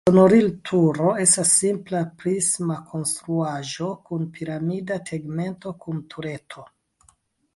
Sonorilturo 0.09 1.09
estas 1.23 1.49
simpla 1.57 1.99
prisma 2.21 2.77
konstruaĵo 2.93 3.89
kun 4.09 4.25
piramida 4.37 4.97
tegmento 5.11 5.75
kun 5.85 6.01
tureto. 6.15 6.65